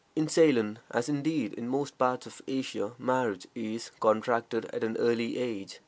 In 0.15 0.27
Ceylon, 0.27 0.79
as, 0.89 1.09
indeed, 1.09 1.53
in 1.53 1.67
most 1.67 1.95
parts 1.99 2.25
of 2.25 2.41
Asia, 2.47 2.93
marriage 2.97 3.45
is 3.53 3.91
contracted 3.99 4.65
at 4.73 4.83
an 4.83 4.97
early 4.97 5.37
age. 5.37 5.79